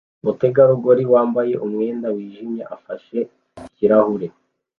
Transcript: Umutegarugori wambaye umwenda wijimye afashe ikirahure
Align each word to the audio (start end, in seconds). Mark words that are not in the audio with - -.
Umutegarugori 0.21 1.03
wambaye 1.13 1.53
umwenda 1.65 2.07
wijimye 2.15 2.61
afashe 2.75 3.17
ikirahure 3.67 4.27